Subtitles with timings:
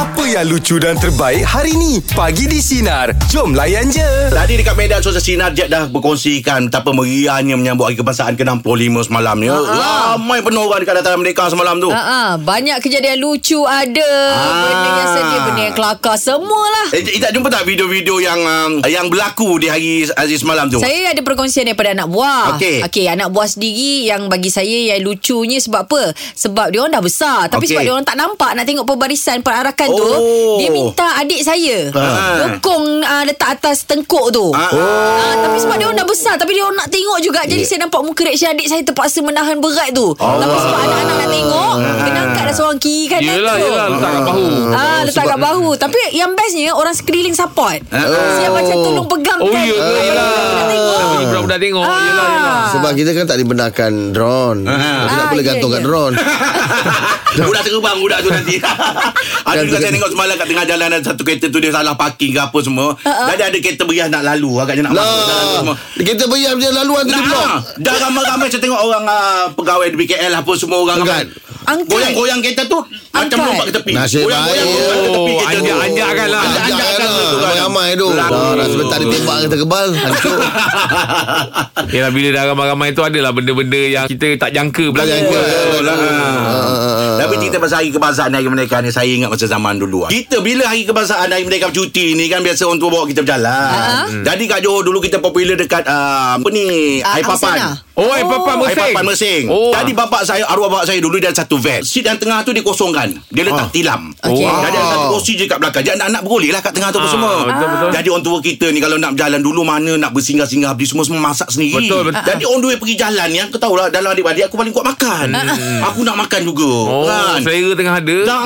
[0.00, 1.98] Apa yang lucu dan terbaik hari ni?
[2.14, 3.10] Pagi di Sinar.
[3.26, 4.30] Jom layan je.
[4.30, 9.34] Tadi dekat media sosial Sinar Jet dah berkongsikan betapa meriahnya menyambut Hari Kebangsaan ke-65 semalam
[9.42, 9.50] ni.
[9.50, 11.90] Ramai penuh orang dekat dataran Merdeka semalam tu.
[11.90, 14.10] Ah, banyak kejadian lucu ada.
[14.30, 14.54] Ah.
[14.70, 16.94] Benda yang sedia, benda yang kelakar semualah.
[16.94, 20.78] Eh, tak jumpa tak video-video yang um, yang berlaku di hari hari semalam tu?
[20.78, 22.54] Saya ada perkongsian daripada anak buah.
[22.54, 22.86] Okey.
[22.86, 26.14] Okey, anak buah sendiri yang bagi saya yang lucunya sebab apa?
[26.38, 27.50] Sebab dia orang dah besar.
[27.50, 27.74] Tapi Okey.
[27.74, 30.56] sebab dia orang tak nampak nak tengok pembarisan perarakan tu, Oh.
[30.56, 32.52] dia minta adik saya Ah.
[32.52, 34.52] dokong uh, letak atas tengkuk tu.
[34.52, 34.68] Ah.
[34.70, 37.78] Ah, tapi sebab dia orang dah besar Tapi dia orang nak tengok juga Jadi saya
[37.82, 42.18] nampak muka reaction adik saya Terpaksa menahan berat tu Tapi sebab anak-anak nak tengok Kena
[42.22, 44.44] angkat dah seorang kiri kanan Yelah, tu yelah, letak kat bahu.
[44.70, 49.48] Ah, letak kat bahu Tapi yang bestnya Orang sekeliling support Siap macam tolong pegang Oh,
[49.48, 49.62] kan.
[49.62, 49.80] ya ke?
[49.80, 50.28] Ah, Yelah.
[51.22, 51.80] budak-budak tengok.
[51.82, 51.96] Ah.
[52.02, 52.58] Yelah, yelah.
[52.70, 54.60] Sebab kita kan tak dibenarkan drone.
[54.62, 54.76] Kita
[55.08, 55.86] tak Ah, boleh ya, gantung kat ya.
[55.86, 56.14] drone.
[57.40, 58.56] budak terbang budak tu nanti.
[59.48, 62.30] ada juga saya tengok semalam kat tengah jalan ada satu kereta tu dia salah parking
[62.30, 62.98] ke apa semua.
[63.00, 65.74] Jadi ada kereta beriah nak lalu agaknya nak masuk jalan tu semua.
[65.74, 67.46] Lah, kita beriam dia laluan tu Nah, di blok.
[67.78, 71.24] dah ramai-ramai saya tengok orang uh, pegawai di BKL apa semua orang Angkat.
[71.60, 71.88] Angkat.
[71.88, 72.78] Goyang-goyang kereta tu
[73.10, 73.92] macam lompat ke tepi.
[73.92, 74.80] Nasib Goyang-goyang baik.
[74.80, 75.78] ke tepi Oh, kereta lah.
[75.84, 77.30] Anjak-anjakkan tu kan.
[77.36, 78.06] Ramai-ramai tu.
[78.08, 78.32] Lalu.
[78.32, 79.88] Dah dah sebentar ditembak kita kebal.
[79.92, 80.38] Hancur.
[81.94, 85.12] Yelah bila dah ramai-ramai tu adalah benda-benda yang kita tak jangka Tak berlaku.
[85.12, 85.40] jangka.
[87.20, 87.28] Lah.
[87.28, 90.64] Tapi cerita pasal hari kebangsaan hari merdeka ni Saya ingat masa zaman dulu Kita bila
[90.64, 94.08] hari kebangsaan hari merdeka cuti ni kan Biasa orang tua bawa kita berjalan Ha?
[94.24, 96.64] Jadi kat Johor dulu kita popular dekat uh, Apa ni
[97.00, 97.72] Ah, Air Papan Angsana.
[98.00, 98.80] Oh, air papan Air mersing.
[98.86, 99.70] Papan Mersing Oh.
[99.70, 102.50] Jadi bapak saya Arwah bapak saya dulu Dia ada satu van Seat yang tengah tu
[102.50, 104.40] dia kosongkan Dia letak tilam Okey.
[104.42, 104.62] Ah.
[104.62, 107.06] Jadi ada satu kursi je kat belakang Jadi anak-anak bergolek lah kat tengah tu Ah,
[107.06, 107.88] semua betul-betul.
[107.92, 111.48] Jadi orang tua kita ni Kalau nak berjalan dulu Mana nak bersinggah-singgah Beli semua-semua masak
[111.48, 112.24] sendiri Betul, betul.
[112.24, 115.26] Jadi orang dua pergi jalan ni Aku tahu lah Dalam adik-adik Aku paling kuat makan
[115.84, 117.40] Aku nak makan juga Oh, kan?
[117.40, 118.16] selera tengah ada.
[118.24, 118.40] Tak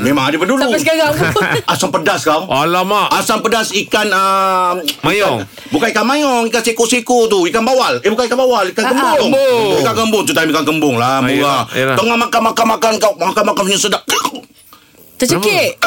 [0.00, 1.42] Memang ada dulu Sampai sekarang pun.
[1.72, 3.10] Asam pedas kau Alamak.
[3.10, 5.42] Asam pedas ikan uh, Mayong.
[5.42, 8.91] ikan, Bukan ikan mayong Ikan seko-seko tu Ikan bawal Eh bukan ikan bawal Ikan Ah,
[8.94, 9.68] kembung kembung.
[9.80, 11.96] Ikan kembung tu time ikan kembung lah Ah, Murah yelah.
[11.96, 14.02] Tengah makan-makan-makan kau Makan-makan punya sedap
[15.18, 15.78] Tercekik.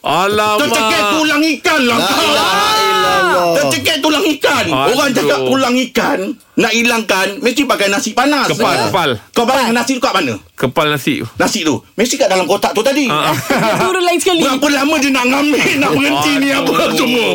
[0.00, 0.58] Alamak.
[0.62, 3.50] Tercekik tulang ikan lah La kau.
[3.54, 5.16] Tercekik tulang ikan Orang Aduh.
[5.18, 6.18] cakap tulang ikan
[6.56, 8.84] Nak hilangkan Mesti pakai nasi panas Kepal, Ya.
[8.86, 9.10] kepal.
[9.30, 11.20] Kau bayang nasi tu kat mana Kepal nasi.
[11.36, 13.32] Nasi tu Mesti kat dalam kotak tu tadi Ah,
[13.80, 14.40] Turun lain sekali.
[14.40, 16.96] Berapa lama dia nak ngambil Nak berhenti ni apa Aduh.
[16.96, 17.26] semua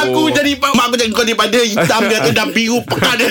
[0.00, 3.28] Aku jadi Mak aku jadi kau daripada Hitam dia ke Dan biru pekat dia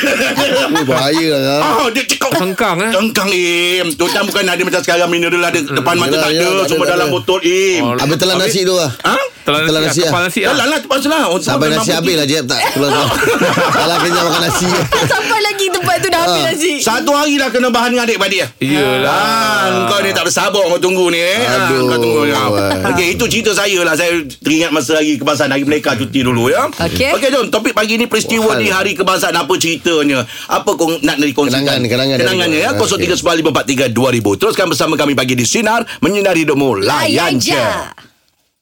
[0.69, 1.59] Ni bahaya lah.
[1.61, 2.91] Ah, dia cakap Sengkang, eh?
[2.91, 6.85] Sengkang im Tu bukan ada macam sekarang Mineral ada Depan mata Yelah, tak ada Semua
[6.87, 8.91] dalam botol im Oh, Habis telan nasi tu lah.
[9.03, 9.15] Ha?
[9.41, 10.11] Telan Telan nasi, nasi lah.
[10.11, 10.21] lah.
[10.27, 10.53] Nasi lah.
[10.53, 13.07] lah lah Terpaksa lah Sampai nasi habis lah Jeb tak keluar keluar.
[13.79, 14.67] Salah kenyang makan nasi.
[15.13, 16.51] Sampai lagi tempat tu dah habis Ah.
[16.51, 16.73] nasi.
[16.77, 19.07] Satu hari dah kena bahan dengan adik-beradik lah Yelah.
[19.07, 21.39] Ah, kau ni tak bersabar kau tunggu ni eh.
[21.39, 21.87] Ah, Aduh.
[21.87, 22.41] kau tunggu ya.
[22.45, 22.91] Wah.
[22.91, 23.95] Okey, itu cerita saya lah.
[23.95, 26.67] Saya teringat masa hari kebangsaan hari Merdeka cuti dulu ya.
[26.67, 27.15] Okey.
[27.15, 27.47] Okey, jom.
[27.47, 28.59] Topik pagi ni peristiwa Wah.
[28.59, 30.27] di hari kebangsaan apa ceritanya?
[30.45, 31.63] Apa kau nak dikongsikan?
[31.63, 32.71] Kenangan, kenangan Kenangannya ya.
[32.73, 34.35] dari- 0395432000.
[34.35, 36.83] Teruskan bersama kami pagi di Sinar menyinari hidupmu.
[36.83, 37.55] Layan je.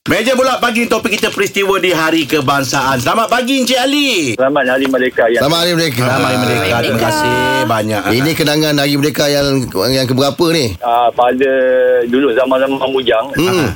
[0.05, 3.01] Meja pula pagi topik kita peristiwa di hari kebangsaan.
[3.01, 4.37] Selamat pagi Encik Ali.
[4.37, 6.05] Selamat Hari Merdeka yang Selamat Hari Merdeka.
[6.05, 6.75] Selamat Hari Merdeka.
[6.77, 7.35] Terima kasih
[7.65, 8.01] banyak.
[8.13, 9.47] Ini kenangan Hari Merdeka yang
[9.89, 10.77] yang keberapa ni?
[10.77, 11.51] uh, pada
[12.05, 13.73] dulu zaman-zaman Bujang Hmm.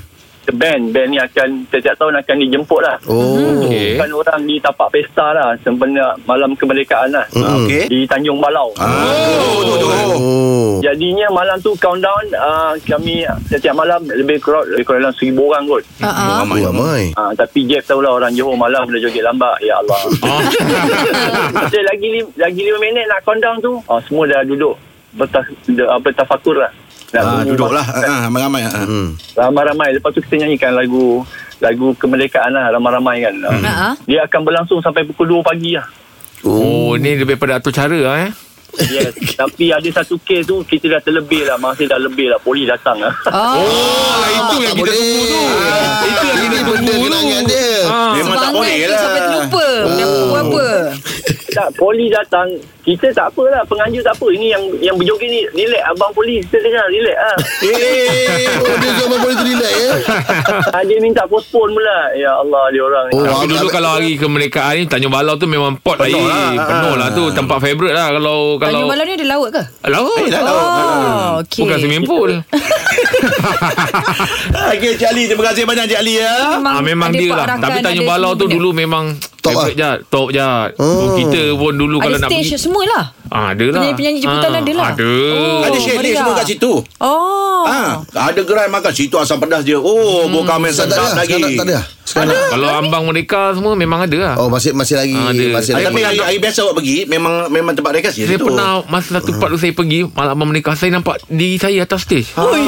[0.51, 3.37] Band band ni akan setiap tahun akan dijemput lah Oh.
[3.59, 3.95] Okey.
[3.95, 7.63] kan orang di tapak pesta lah sempena malam kemerdekaan lah Hmm.
[7.63, 7.85] Okey.
[7.85, 9.87] di Tanjung Balau Oh, tu, tu, tu.
[10.11, 10.69] Oh.
[10.79, 15.63] jadinya malam tu countdown uh, kami setiap malam lebih kurang lebih kurang dalam seribu orang
[15.65, 16.41] kot ah.
[16.41, 16.59] Ramai.
[16.59, 17.03] Oh, ramai.
[17.13, 20.01] uh, tapi Jeff tahulah orang Johor malam boleh joget lambat ya Allah
[21.65, 24.75] Jadi lagi lagi lima minit nak countdown tu uh, semua dah duduk
[25.11, 26.71] bertas, ber, bertafakur lah
[27.09, 27.81] Nak Ah, tunggu duduklah.
[27.83, 28.61] masa- Ah, ramai-ramai.
[28.63, 28.85] Ah.
[28.85, 29.09] Hmm.
[29.33, 31.25] Ramai-ramai Lepas tu kita nyanyikan lagu
[31.57, 33.63] Lagu kemerdekaan lah Ramai-ramai kan hmm.
[33.63, 33.93] Ha ah.
[34.05, 35.87] Dia akan berlangsung Sampai pukul 2 pagi lah
[36.39, 38.31] Oh, ni lebih pada atur cara lah eh.
[38.87, 39.11] Yes
[39.41, 42.95] Tapi ada satu kes tu Kita dah terlebih lah Masih dah lebih lah Polis datang
[42.95, 43.57] lah Oh.
[43.59, 45.41] Oh, lah itu yang kita tunggu tu.
[45.99, 47.19] Itu yang kita tunggu tu.
[47.43, 47.67] dia.
[47.89, 48.13] Ah.
[48.13, 49.01] Memang tak boleh Semangat lah.
[49.01, 49.65] Sampai terlupa.
[49.89, 50.65] Dah pukul berapa?
[51.51, 52.47] Tak, Polis datang
[52.79, 56.57] Kita tak apalah Penganjur tak apa Ini yang yang berjoget ni Relax Abang polis Kita
[56.59, 59.91] dengar relax lah Eh, Oh, dia zaman boleh tu relax ya.
[60.69, 64.11] ah, Dia minta postpone pula Ya Allah dia orang Oh, Tapi agak- dulu kalau hari
[64.15, 66.25] kemerdekaan ni Tanjung Balau tu memang pot Penuh air.
[66.25, 66.49] lah.
[66.61, 69.63] Penuh lah tu tempat favourite lah kalau kalau Tanjung Balau ni ada laut ke?
[69.85, 70.17] Laut.
[70.19, 70.49] Eh, laut.
[70.49, 71.61] Oh, okey.
[71.61, 72.31] Bukan swimming pool.
[74.69, 75.23] Okey, Cik Ali.
[75.25, 76.31] Terima kasih banyak Cik Ali ya.
[76.57, 77.45] Ah, memang ada dia lah.
[77.51, 79.71] Tapi Tanjung Balau tu dulu memang Top lah.
[80.05, 81.15] Top Jad Oh.
[81.39, 84.49] Kita pun dulu Kalau Ada nak stage pergi semua lah ah, Ada lah Penyanyi-penyanyi jemputan
[84.49, 84.87] Ah, ada lah.
[84.89, 85.59] Ada Oh.
[85.61, 86.17] Ada chalet meriah.
[86.19, 86.71] semua kat situ.
[86.99, 87.91] Oh Ah,
[88.25, 89.75] ada gerai makan situ asam pedas je.
[89.75, 89.83] Oh,
[90.23, 90.31] hmm.
[90.31, 91.13] bukan main ada sedap lah.
[91.17, 91.33] lagi.
[91.35, 91.85] Sekarang tak ada lah.
[92.01, 92.47] Sekarang tak.
[92.49, 95.45] Kalau ambang mereka semua Memang ada lah Oh masih masih lagi ada.
[95.53, 96.01] masih Tapi lagi.
[96.01, 98.45] hari, hari biasa awak pergi memang memang tempat rekreasi Saya situ.
[98.45, 102.01] pernah Masa satu part tu saya pergi Malam abang menikah Saya nampak diri saya atas
[102.01, 102.65] stage Ui.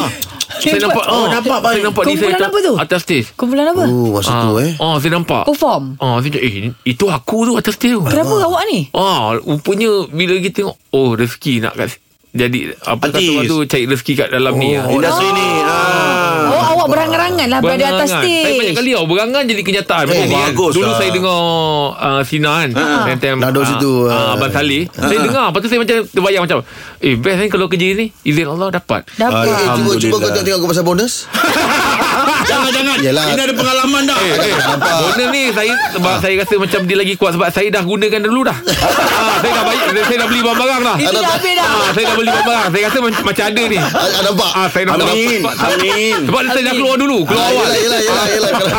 [0.61, 2.73] Saya nampak Oh, nampak Saya nampak saya Kumpulan apa tu?
[2.77, 3.83] atas stage Kumpulan apa?
[3.89, 4.71] Oh masa tu eh.
[4.77, 8.63] Oh saya nampak Perform Oh saya Eh itu aku tu atas stage tu Kenapa awak
[8.69, 8.87] ni?
[8.93, 11.97] Ah, rupanya bila kita tengok oh rezeki nak kat
[12.31, 14.87] jadi apa kata orang tu cari rezeki kat dalam ni ah.
[14.87, 15.47] Industri ni.
[15.67, 16.20] Ah.
[16.81, 18.09] Awak berangan-angan lah Berada atas.
[18.09, 20.03] Saya banyak stage kali tau Berangan jadi kenyataan.
[20.09, 20.97] Eh, bagus Dulu lah.
[20.97, 21.39] saya dengar
[21.93, 22.69] uh, Sina kan?
[22.73, 24.33] Time time Nak duduk situ, uh, ah.
[24.33, 24.89] Abang Saleh.
[24.89, 26.57] Saya dengar Lepas tu saya macam Terbayang macam
[26.97, 29.05] Eh best kan kalau kerja ni Izin Allah dapat?
[29.05, 29.45] Eh, Dapat
[29.77, 31.13] cuba cuba kau tengok kau pasal bonus.
[32.41, 32.97] Jangan-jangan.
[33.01, 33.23] Yelah.
[33.27, 34.17] Ini ada pengalaman dah.
[34.17, 34.53] Eh, eh.
[34.77, 38.41] Bonus ni saya sebab saya rasa macam dia lagi kuat sebab saya dah gunakan dulu
[38.43, 38.57] dah.
[39.21, 40.95] ah, saya dah bayar, saya dah beli barang-barang dah.
[40.97, 42.67] Itu dah habis dah Ah, saya dah beli barang-barang.
[42.71, 43.77] Saya rasa macam, macam ada ni.
[43.77, 44.51] Ah, ah, nampak.
[44.51, 45.07] Ah, saya nampak.
[45.07, 45.39] Amin.
[45.41, 46.15] Sebab, Amin.
[46.25, 47.67] sebab saya dah keluar dulu, keluar Ah, awal.
[47.67, 48.51] yelah, yelah, yelah, yelah.
[48.51, 48.73] Kalau-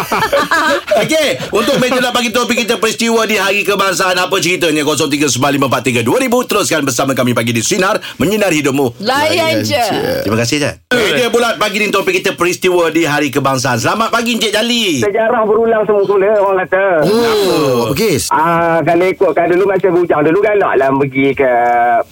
[1.03, 6.05] Okey, untuk meja nak bagi topik kita peristiwa di Hari Kebangsaan apa ceritanya 0395432000
[6.44, 9.00] teruskan bersama kami pagi di Sinar menyinari hidupmu.
[9.00, 9.82] Layan je
[10.23, 10.75] Terima kasih Jan.
[10.88, 13.51] Meja bulat pagi ni topik kita peristiwa di Hari Kebangsaan.
[13.52, 15.04] Selamat pagi Encik Jali.
[15.04, 17.04] Sejarah berulang semula orang kata.
[17.04, 18.32] Oh, apa kes?
[18.32, 21.52] Ah, kalau ikutkan dulu masa bujang dulu galak lah pergi ke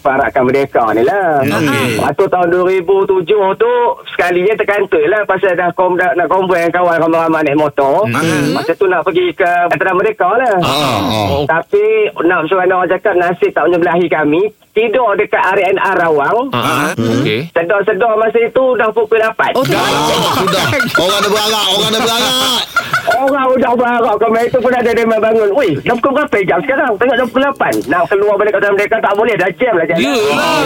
[0.04, 1.40] Parakan Merdeka ni lah.
[1.96, 3.24] Waktu tahun 2007
[3.56, 3.72] tu
[4.12, 8.04] sekalinya terkantoi lah pasal dah kom, dah, nak konvoi dengan kawan ramai-ramai naik motor.
[8.04, 8.52] Hmm.
[8.52, 10.56] Masa tu nak pergi ke Veteran Merdeka lah.
[10.60, 10.98] Ah, ah.
[11.40, 14.42] Oh, Tapi nak seorang orang cakap nasib tak menyebelahi kami.
[14.70, 16.50] Tidur dekat RNR Rawang.
[16.50, 16.88] ah, ah.
[16.94, 17.50] Okey.
[17.50, 19.52] Sedar-sedar masa itu dah pukul 8.
[19.52, 20.66] Oh tak Oh, sudah.
[20.96, 22.32] Orang dah berarak, orang dah berarak.
[23.10, 26.90] Orang udah berharap Kami itu pun ada dia bangun Weh dah pukul berapa jam sekarang
[26.94, 27.42] Tengok dah pukul
[27.82, 30.56] 8 Nak keluar balik kata mereka Tak boleh dah jam lah jalan Yelah.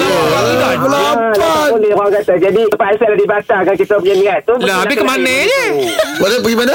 [0.84, 4.94] Ah, tak boleh orang kata Jadi terpaksa dah dibatalkan kita punya niat tu Lah, habis
[4.94, 5.62] ke mana je?
[6.18, 6.74] Mana pergi mana?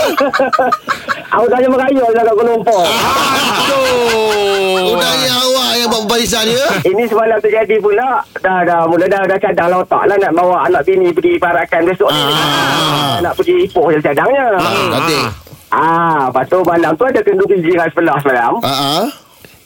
[1.30, 2.82] Aku tanya merayun lah kat Kuala Lumpur
[3.60, 4.90] Aduh.
[4.90, 5.38] Udahnya awak
[5.80, 6.66] yang buat barisan ya.
[6.81, 10.66] Ini semalam terjadi pula Dah dah mula dah dah cadang lah otak lah Nak bawa
[10.66, 13.18] anak bini pergi parakan besok ni Ah.
[13.20, 14.60] Nak pergi ipoh je cadangnya
[14.90, 15.20] Nanti.
[15.70, 19.06] Ah, lepas tu malam tu ada kenduri jiran sebelah semalam Ah, ah.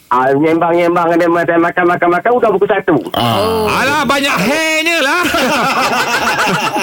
[0.09, 2.93] Ah, nyembang-nyembang dia makan makan makan udah pukul satu.
[3.11, 3.65] Ah.
[3.73, 5.21] Alah banyak hairnya lah.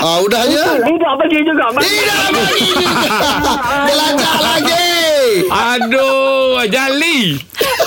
[0.01, 0.81] Ah, udahnya.
[0.81, 1.65] Tidak pergi juga.
[1.77, 2.19] Tidak.
[3.85, 4.91] Dia lancar lagi.
[5.47, 7.37] Aduh, jali.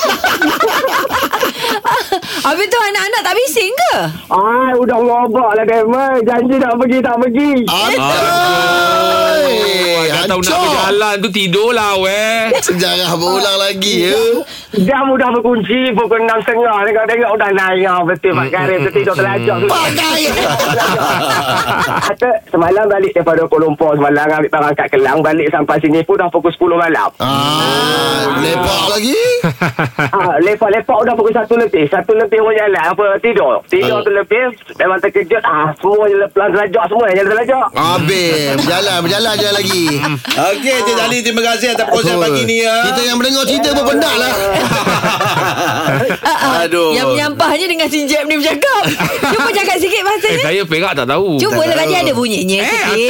[2.45, 3.95] Habis tu anak-anak tak bising ke?
[4.29, 5.81] Ah, udah ngobak lah dia.
[5.88, 6.19] Mai.
[6.27, 7.51] Janji nak pergi, tak pergi.
[7.65, 8.03] Aduh.
[10.13, 12.51] Dah tahu nak berjalan tu tidur lah weh.
[12.63, 14.15] Sejarah berulang lagi ya.
[14.74, 16.50] Jam udah berkunci pukul 6.30.
[16.84, 17.86] Tengok-tengok udah naik.
[17.86, 18.80] Ah, betul Pak Karim.
[18.84, 19.58] Tu tidur terlajak.
[19.64, 20.22] Pakai.
[22.04, 26.18] Kata semalam balik daripada Kuala Lumpur semalam ambil barang kat Kelang balik sampai sini pun
[26.18, 27.10] dah pukul 10 malam.
[27.18, 29.22] Ah, lepak lagi.
[30.14, 31.86] Ah, lepak-lepak udah pukul 1 lebih.
[31.86, 33.62] 1 lebih pun jalan apa tidur.
[33.66, 34.02] Tidur Oh.
[34.02, 35.44] tu lebih memang terkejut.
[35.44, 37.66] Ah, semua je pelan terlajak semua yang terlajak.
[37.72, 38.58] Habis.
[38.58, 39.86] Berjalan, berjalan je lagi.
[40.34, 42.75] Okey, Encik Jali terima kasih atas perkongsian pagi ni ya.
[42.88, 44.34] Kita yang mendengar cerita pun penat lah.
[46.62, 46.92] Aduh.
[46.92, 48.84] Yang menyampahnya dengan si Jeb ni bercakap.
[49.25, 50.42] Cuba cakap sikit Eh, bahasanya.
[50.42, 51.38] saya perak tak tahu.
[51.38, 53.10] Cuba lah tadi ada bunyinya Eh, sikit.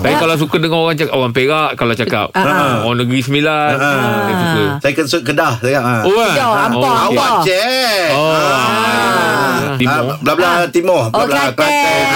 [0.00, 2.80] Saya kalau suka dengar orang cakap orang perak kalau cakap Ah.
[2.82, 3.72] orang negeri sembilan.
[3.72, 4.64] Saya suka.
[4.78, 5.78] Saya kensut Kedah saya.
[5.78, 5.94] Ha.
[6.02, 6.28] Oh, kan?
[6.30, 7.00] Kedah, apa, Oh, apa?
[7.10, 8.08] Awak cek.
[8.10, 8.30] Oh.
[8.30, 10.14] Ah, Timur.
[10.18, 11.02] belah-belah timur.
[11.04, 11.70] Oh, Belah-belah Kelantan.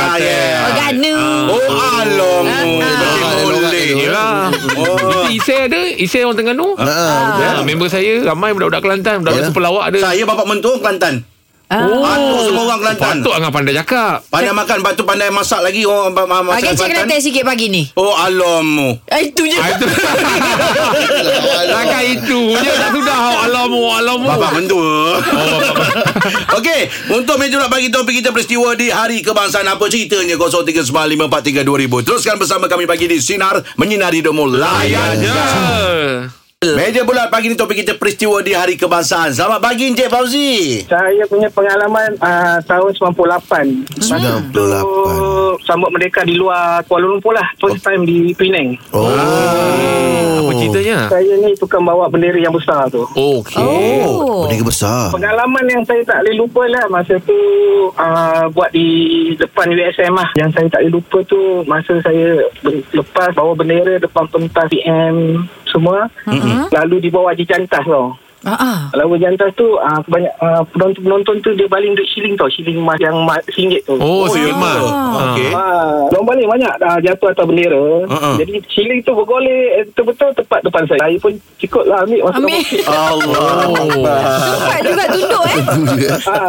[0.04, 0.56] Ah, yeah.
[0.61, 1.16] Oh, Ganu.
[1.47, 1.61] Oh,
[1.94, 2.44] alom.
[2.44, 3.88] Betul Ah, boleh.
[3.94, 4.37] Yelah
[4.75, 5.13] Oh.
[5.44, 9.50] Isai ada Isai orang Terengganu Ah, Ya, member saya ramai budak-budak Kelantan, budak-budak Yalah.
[9.52, 9.98] sepelawak ada.
[10.00, 11.14] Saya bapak mentua Kelantan.
[11.66, 12.04] Oh.
[12.04, 13.16] Atuk semua orang Kelantan.
[13.18, 14.21] Patut Angah pandai cakap.
[14.28, 17.42] Pandai makan, lepas tu pandai masak lagi orang ma- ma- Bagi masak cik Kelantan sikit
[17.42, 17.83] pagi ni.
[17.94, 19.00] Oh, alamu.
[19.06, 19.56] Eh, Itu je.
[19.56, 19.87] Ah, itu.
[21.75, 23.16] Takkan itu je tak sudah.
[23.44, 24.25] Alamu, alamu.
[24.26, 25.18] Bapak mentua.
[25.18, 25.87] Oh, bapak.
[26.61, 26.80] Okey,
[27.11, 32.06] untuk meja nak bagi topik kita peristiwa di Hari Kebangsaan apa ceritanya 0395432000.
[32.06, 36.43] Teruskan bersama kami pagi di Sinar menyinari hidupmu layan Ya.
[36.73, 39.37] Meja bulat pagi ni topik kita peristiwa di Hari Kebangsaan.
[39.37, 40.80] Selamat pagi Encik Fauzi.
[40.88, 44.09] Saya punya pengalaman uh, tahun 98.
[44.09, 44.80] Masa 98.
[44.80, 44.97] tu
[45.68, 47.44] sambut merdeka di luar Kuala Lumpur lah.
[47.61, 48.80] First time di Penang.
[48.97, 49.12] Oh.
[50.40, 51.12] Apa ceritanya?
[51.12, 53.04] Saya ni tukang bawa bendera yang besar tu.
[53.12, 53.61] Okey.
[53.61, 54.49] Oh.
[54.49, 55.12] Bendera besar.
[55.12, 57.38] Pengalaman yang saya tak boleh lupa lah masa tu
[57.92, 58.88] uh, buat di
[59.37, 60.33] depan USM lah.
[60.40, 62.40] Yang saya tak boleh lupa tu masa saya
[62.97, 65.44] lepas bawa bendera depan pentas PM
[65.75, 66.07] semua.
[66.71, 68.14] Lalu di bawah di jantas tau.
[68.44, 68.78] Ah, ah.
[68.94, 72.46] Lalu jantas tu uh, banyak uh, penonton-penonton tu dia baling duit shilling tau.
[72.46, 73.96] Shilling emas yang RM1 tu.
[73.96, 74.80] Oh, Oh, ya oh ke?
[75.26, 75.50] Okey.
[75.50, 77.84] Ah, orang baling banyak dah jatuh atas bendera.
[78.04, 78.34] Uh-uh.
[78.36, 81.00] Jadi shilling tu bergolek eh, betul-betul tepat depan saya.
[81.02, 82.52] Saya pun cikut lah ambil masuk Ambil.
[82.54, 82.84] dalam poket.
[82.86, 84.20] Allah.
[84.54, 85.58] Cepat juga tunduk eh.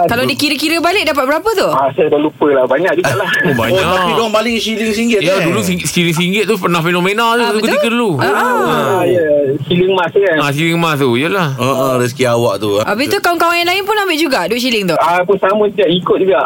[0.06, 1.68] Kalau dikira-kira balik dapat berapa tu?
[1.70, 2.66] ah, saya dah lupa lah.
[2.66, 3.30] Banyak jugalah.
[3.30, 3.84] Oh, Oh, banyak.
[3.86, 5.46] tapi diorang baling shilling singgit Ya, eh?
[5.46, 7.66] dulu RM1 tu pernah fenomena tu Ah, betul?
[7.66, 8.10] ketika dulu.
[8.20, 9.26] ah, ya.
[9.64, 10.38] Shilling emas kan.
[10.38, 11.50] Ah, RM1 emas tu, yalah.
[11.56, 12.82] Uh, uh, rezeki awak tu.
[12.82, 14.96] Habis tu kawan-kawan yang lain pun ambil juga duit shilling tu.
[14.98, 15.86] Ah, pun sama juga.
[15.86, 16.40] Ikut juga.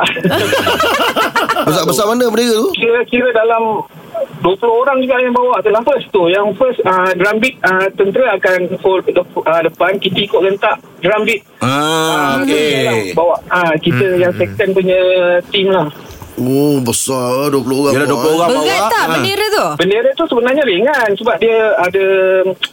[1.67, 2.72] Besar-besar mana bendera tu?
[2.75, 3.84] Kira-kira dalam
[4.43, 6.27] 20 orang juga yang bawa dalam first tu.
[6.27, 9.96] Yang first uh, drum beat uh, tentera akan hold dep- uh, depan.
[10.00, 11.41] Kita ikut gentak drum beat.
[11.60, 13.15] Ah, okey.
[13.15, 15.00] Bawa ah kita yang second punya
[15.51, 15.88] team lah.
[16.36, 17.94] Oh, besar 20 orang.
[17.96, 18.36] Yalah 20 bawa, eh.
[18.38, 18.62] orang bawa.
[18.62, 19.12] Berat tak Ah.
[19.12, 19.66] bendera tu?
[19.76, 22.06] Bendera tu sebenarnya ringan sebab dia ada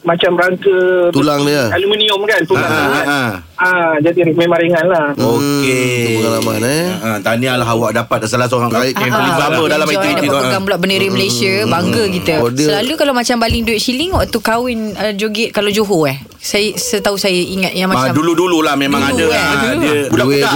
[0.02, 0.78] macam rangka
[1.10, 1.62] Tulang dia.
[1.70, 2.62] aluminium kan tulang.
[2.62, 3.66] Ah, Ah, ah, ah.
[3.66, 5.06] ah, jadi memang ringan lah.
[5.12, 5.64] Okey.
[5.66, 6.84] Hmm, pengalaman, eh.
[6.96, 8.94] Ha, tahniahlah awak dapat salah seorang Baik.
[8.94, 9.66] yang Ah, terlibat ah.
[9.66, 10.28] dalam Enjoy aktiviti tu.
[10.28, 14.10] dapat pegang pula bendera Malaysia Bangga kita Oh, dia- Selalu kalau macam baling duit shilling
[14.10, 18.60] Waktu kahwin uh, joget Kalau Johor eh saya Setahu saya ingat yang Ah, macam dulu-dulu
[18.60, 19.34] lah memang Dulu, ada eh.
[19.36, 19.82] ah, Dulu.
[19.82, 20.50] dia gula-gula,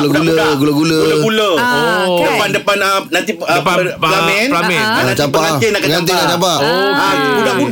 [0.55, 0.99] gula-gula.
[1.01, 2.21] gula-gula Ah, Oh.
[2.21, 2.29] kan?
[2.29, 4.79] depan-depan ah, nanti ah, Depan, pelamin ah, pelamin.
[4.79, 6.59] Ah, nanti Campak, pengantin nak pengantin nak campak.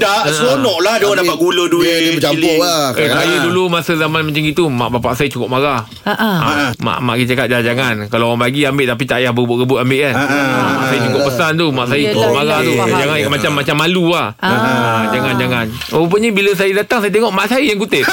[0.01, 2.83] Ah, budak-budak seronok lah dia orang dapat gula duit Dia, dia bercampur lah.
[2.95, 6.37] Eh, saya dulu masa zaman macam itu Mak bapak saya cukup marah Ah, ah.
[6.39, 9.79] Ah, Mak mak kita cakap jangan, jangan Kalau orang bagi ambil Tapi tak payah berebut-rebut
[9.81, 10.29] ambil kan Ah, ah.
[10.29, 12.73] Ah, Mak saya cukup pesan tu Mak saya cukup marah tu.
[12.75, 14.49] Jangan macam macam malu lah Ah.
[14.49, 18.05] Ah, Jangan jangan Rupanya bila saya datang Saya tengok mak saya yang kutip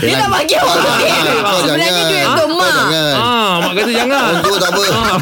[0.00, 3.12] Dia nak bagi orang Ah, duit kau Sebenarnya duit untuk mak jangan.
[3.16, 4.82] ah, Mak kata jangan Untuk tak apa.
[4.90, 5.18] Ah.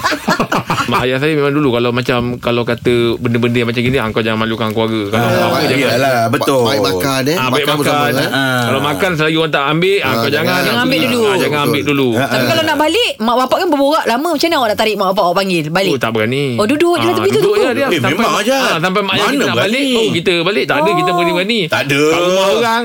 [0.90, 4.22] Mak ayah saya memang dulu Kalau macam Kalau kata benda-benda yang macam gini ah, Kau
[4.22, 5.88] jangan malukan keluarga Kalau Ah, apa baik, jangan.
[5.90, 6.62] Yalah, betul.
[6.64, 7.36] Baik makan eh.
[7.36, 8.28] Ah, baik makan, bersama, eh.
[8.30, 8.62] Ah.
[8.64, 9.98] Kalau makan selagi orang tak ambil.
[9.98, 10.32] Ah, Ah, Kau jangan.
[10.32, 10.62] jangan.
[10.64, 11.20] Jangan ambil dulu.
[11.20, 12.08] ah, Jangan ambil dulu.
[12.14, 14.28] Ah, Tapi kalau nak balik Mak bapak kan berborak lama.
[14.30, 15.64] Macam mana awak nak tarik mak bapak awak panggil?
[15.68, 15.90] Balik?
[15.90, 16.44] Oh tak berani.
[16.54, 17.86] Oh, duduk je lah tepi tu, Duduk je dia.
[17.88, 18.56] Eh, memang aja.
[18.66, 19.94] ah, Sampai mak ayah Mana kita nak balik.
[19.94, 20.64] Oh kita balik.
[20.64, 22.00] Tak ada kita berani-berani Tak ada.
[22.08, 22.82] Kat rumah orang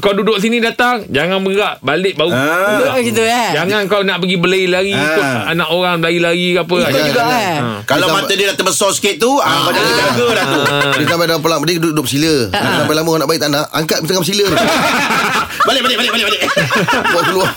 [0.00, 2.74] Kau duduk sini datang Jangan bergerak Balik baru Ah.
[2.76, 3.50] Duduk gitu eh.
[3.52, 5.02] Jangan kau nak pergi berlari-lari Ah.
[5.04, 6.76] Ikut anak orang berlari-lari ke apa.
[6.84, 7.56] Ikut juga eh.
[7.56, 7.78] Ah.
[7.84, 10.44] Kalau mata dia dah terbesar sikit tu ah, Kau jangan jaga dah
[11.00, 13.66] Dia sampai dalam pelang Dia duduk, duduk bersila Sampai lama orang nak baik tak nak
[13.72, 14.46] Angkat tengah bersila
[15.60, 16.40] Balik balik balik balik balik
[17.06, 17.48] Buat keluar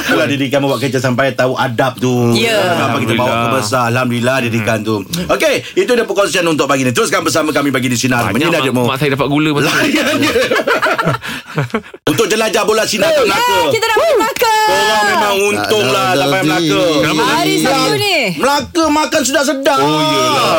[0.00, 2.34] Itulah didikan buat kerja sampai tahu adab tu.
[2.34, 2.58] Ya.
[2.74, 3.54] Kenapa kita bawa ke Alhamdulillah.
[3.56, 3.84] besar.
[3.86, 4.96] Alhamdulillah didikan tu.
[5.28, 6.90] Okey, itu dia perkongsian untuk pagi ni.
[6.90, 8.26] Teruskan bersama kami bagi di sinar.
[8.26, 8.82] Banyak Menyinar mak, hidupmu.
[8.84, 9.70] mak saya dapat gula masa.
[12.02, 13.54] Untuk jelajah bola sinar kat Melaka.
[13.56, 16.70] Eh, Kita dapat makan Korang memang untung Tak lah ada sampai rezeki.
[16.70, 17.24] Melaka.
[17.32, 19.78] Hari Sabtu ni Melaka makan sedap-sedap.
[19.80, 20.50] Oh, yelah.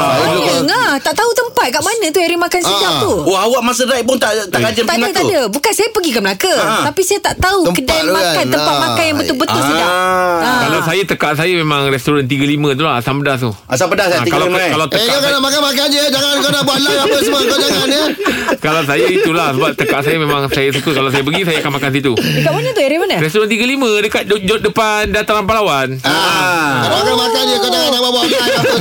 [0.61, 3.01] Oh, Tak tahu tempat kat mana tu Area makan sedap Ah.
[3.01, 5.17] tu Oh, awak masa ride pun tak tak rajin tak pergi ada, Melaka?
[5.17, 5.41] tak ada.
[5.49, 6.53] Bukan saya pergi ke Melaka.
[6.53, 6.87] Ha.
[6.87, 8.45] Tapi saya tak tahu Tempat kedai makan, kan.
[8.47, 8.81] tempat Ah.
[8.83, 9.67] makan yang betul-betul Ah.
[9.67, 9.89] sedap.
[9.89, 10.59] Ah.
[10.61, 14.11] Kalau saya tekak saya memang restoran 35 tu lah Asam pedas tu Asam pedas Ah,
[14.15, 16.79] saya kalau, tinggal kalau Eh tekak kau saya, nak makan-makan je Jangan kau nak buat
[16.79, 18.03] live apa semua Kau jangan ya
[18.63, 21.89] kalau saya itulah sebab tekak saya memang saya suka kalau saya pergi saya akan makan
[21.91, 22.11] situ.
[22.13, 22.81] Dekat mana tu?
[22.81, 23.15] Area mana?
[23.17, 23.65] Restoran 35
[24.01, 25.87] dekat de- de- depan dataran pahlawan.
[26.03, 26.83] Ah.
[26.83, 28.73] Kau makan-makan je Kau jangan nak buat live apa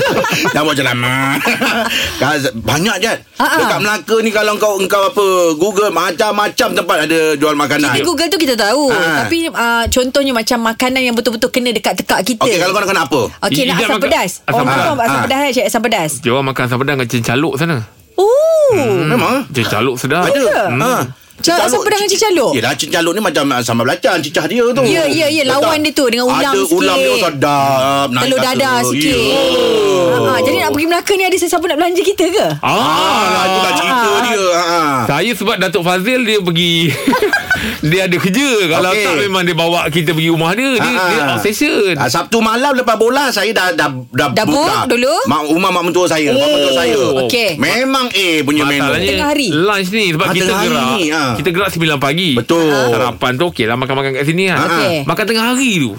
[0.50, 0.96] Dah buat jalan
[2.18, 3.12] Kaz- Banyak je.
[3.36, 8.26] Dekat Melaka ni Kalau kau engkau apa Google Macam-macam tempat ada Jual makanan Di Google
[8.26, 8.88] tu kita tahu.
[8.88, 9.22] Ah.
[9.22, 12.42] Tapi uh, contohnya macam makanan yang betul-betul kena dekat tekak kita.
[12.42, 14.30] Okey kalau kau nak kena apa Okey, nak asam makan- pedas.
[14.40, 14.78] asam Oh, pedas.
[14.80, 15.22] makan asam Ah.
[15.22, 16.10] pedas eh, cik asam pedas.
[16.18, 17.76] Dia orang makan asam pedas dengan cincaluk sana.
[18.16, 18.72] Oh.
[19.04, 20.24] Memang Cincaluk sedap.
[20.24, 20.80] Ada Hmm.
[20.80, 20.92] ha.
[21.40, 22.52] Ca- asam pedas dengan cicaluk?
[22.52, 26.04] Yelah cincaluk ni macam Sambal belacan Cicah dia tu Ya, ya, ya, lawan dia tu
[26.06, 26.76] dengan ulam Ada sikit.
[26.76, 28.46] ulam dia sedap Telur kata.
[28.50, 29.16] dadar sikit.
[29.16, 29.44] Ya.
[30.20, 32.46] Ha, jadi nak pergi Melaka ni ada sesiapa nak belanja kita ke?
[32.60, 34.80] Ah, Ah, itu dah cerita dia ha.
[35.06, 36.74] Saya sebab Datuk Fazil dia pergi
[37.80, 39.02] Dia ada kerja Kalau Okey.
[39.02, 42.94] tak memang dia bawa kita pergi rumah dia Dia, dia obsession Ah, Sabtu malam lepas
[42.94, 45.14] bola Saya dah Dah, dah, Dah book dulu?
[45.24, 47.56] mak, Rumah mak mentua saya Mak mentua saya Okey.
[47.56, 49.48] Memang A punya menu Masalahnya Tengah hari.
[49.50, 51.32] Lunch ni Sebab Ah, kita hari gerak ni, ah.
[51.34, 52.68] Kita gerak 9 pagi Betul.
[52.68, 54.96] Sarapan tu okey lah Makan-makan kat sini kan Ah, Okey.
[55.04, 55.92] Makan tengah hari tu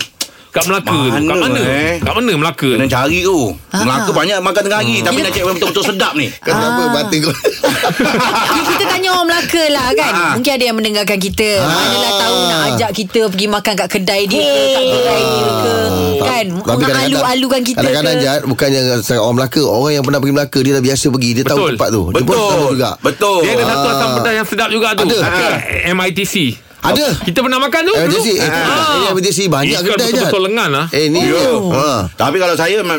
[0.51, 0.99] Kat Melaka tu.
[1.09, 1.61] Kat Mana, mana?
[1.63, 1.93] Eh?
[1.97, 2.69] Kat mana Melaka?
[2.69, 3.55] Kena cari tu.
[3.71, 3.79] Ah.
[3.81, 6.27] Melaka banyak makan tengah hari Tapi nak cek yang betul-betul sedap ni.
[6.37, 7.31] Kenapa batin kau
[8.51, 10.11] Ni kita tanya orang Melaka lah kan?
[10.11, 10.31] Ah.
[10.35, 11.49] Mungkin ada yang mendengarkan kita.
[11.57, 15.73] Manalah tahu nak ajak kita Pergi makan kat kedai dia ke Kat kedai dia ke
[16.21, 16.45] Kan?
[16.51, 18.21] Nak kadang-kadang- alu-alukan kita Kadang-kadang ke.
[18.21, 18.79] Jad Bukannya
[19.15, 21.71] orang Melaka Orang yang pernah pergi Melaka Dia dah biasa pergi Dia tahu Betul.
[21.71, 22.01] tempat tu.
[22.03, 22.91] Dia pun tahu Betul juga.
[22.99, 23.93] Betul Dia ada satu Ah.
[23.93, 25.05] asam pedas yang sedap juga tu.
[25.07, 25.47] Ada.
[25.93, 26.35] MITC
[26.81, 27.05] Ada.
[27.21, 28.09] Kita pernah makan tu dulu?
[28.09, 28.97] MTC eh, Ah.
[28.97, 31.49] Ini MTC banyak Ikan kedai Jad betul-betul lengan lah Eh ni Ya.
[31.71, 32.09] ha.
[32.11, 32.97] Tapi kalau saya uh,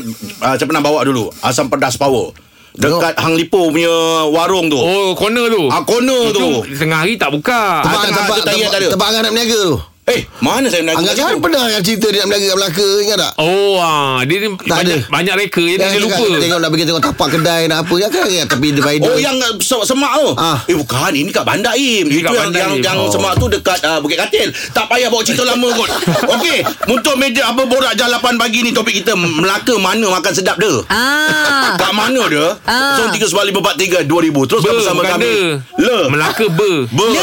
[0.54, 1.28] Saya pernah bawa dulu.
[1.40, 2.30] Asam pedas power.
[2.72, 3.92] Dekat Hang Lipo punya
[4.30, 4.80] warung tu.
[4.80, 5.68] Oh corner tu?
[5.68, 6.64] Ah, corner tu.
[6.64, 7.84] Itu tengah hari tak buka.
[7.84, 8.88] Ah, tengah tu tak ingat tak ada.
[8.88, 9.76] tebak, tebak Angah nak berniaga tu
[10.12, 13.16] Eh mana saya nak Angah kan pernah yang cerita dia nak berniaga kat Melaka Ingat
[13.18, 13.32] tak?
[13.38, 15.08] Oh ah, Dia ni Tak banyak, ada.
[15.08, 16.16] banyak reka Jadi dia Yang lupa.
[16.18, 19.16] cakap, Tengok nak pergi tengok tapak kedai nak apa Ya kan ya, Tapi divider Oh
[19.16, 20.28] yang se- semak tu?
[20.36, 20.58] Ah.
[20.62, 22.04] Eh bukan Ini kat Bandar Im.
[22.04, 22.82] Ini Itu yang, Bandar yang, Im.
[22.82, 23.08] yang Oh.
[23.08, 24.48] semak tu Dekat uh, Bukit Katil.
[24.70, 25.88] Tak payah bawa cerita lama kot.
[26.34, 30.56] Okey Untuk meja apa Borak jam 8 pagi ni Topik kita Melaka mana makan sedap
[30.56, 30.74] dia?
[30.88, 31.72] Ah.
[31.80, 32.58] Kat mana dia?
[32.62, 33.00] Ah.
[33.00, 34.10] So 3943 2000
[34.44, 35.32] Teruskan Ber bersama bukan kami.
[35.78, 35.98] Le.
[36.08, 37.08] Melaka ber Ber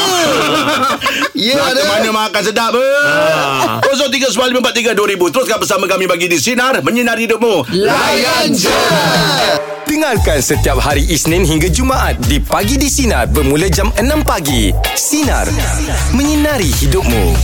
[1.36, 1.56] Ya.
[1.56, 3.84] Melaka ada mana makan sedap ber Ah.
[3.84, 8.80] 039543 2000 Teruskan bersama kami Bagi di Sinar Menyinari hidupmu Layan je
[9.90, 14.72] Dengarkan setiap hari Isnin hingga Jumaat di Pagi di Sinar bermula jam 6 pagi.
[14.96, 15.52] Sinar.
[16.16, 17.36] Menyinari hidupmu.